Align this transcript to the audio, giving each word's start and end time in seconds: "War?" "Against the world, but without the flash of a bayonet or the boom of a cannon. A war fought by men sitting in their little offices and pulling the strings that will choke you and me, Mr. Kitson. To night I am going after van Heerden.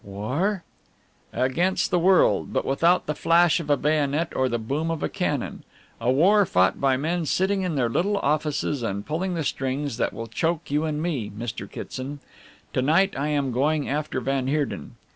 "War?" 0.03 0.63
"Against 1.31 1.91
the 1.91 1.99
world, 1.99 2.51
but 2.51 2.65
without 2.65 3.05
the 3.05 3.13
flash 3.13 3.59
of 3.59 3.69
a 3.69 3.77
bayonet 3.77 4.33
or 4.35 4.49
the 4.49 4.57
boom 4.57 4.89
of 4.89 5.03
a 5.03 5.09
cannon. 5.09 5.61
A 5.99 6.11
war 6.11 6.43
fought 6.47 6.81
by 6.81 6.97
men 6.97 7.27
sitting 7.27 7.61
in 7.61 7.75
their 7.75 7.87
little 7.87 8.17
offices 8.17 8.81
and 8.81 9.05
pulling 9.05 9.35
the 9.35 9.43
strings 9.43 9.97
that 9.97 10.11
will 10.11 10.25
choke 10.25 10.71
you 10.71 10.85
and 10.85 11.03
me, 11.03 11.29
Mr. 11.29 11.69
Kitson. 11.69 12.19
To 12.73 12.81
night 12.81 13.13
I 13.15 13.27
am 13.27 13.51
going 13.51 13.87
after 13.87 14.19
van 14.19 14.47
Heerden. 14.47 14.95